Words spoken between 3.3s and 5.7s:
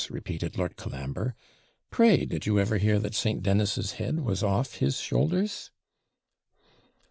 Dennis's head was off his shoulders?'